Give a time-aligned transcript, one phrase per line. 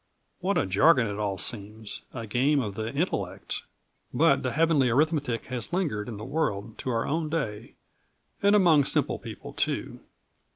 [0.39, 3.61] What a jargon it all seems a game of the intellect!
[4.11, 7.75] But the heavenly arithmetic has lingered in the world to our own day,
[8.41, 9.99] and among simple people, too.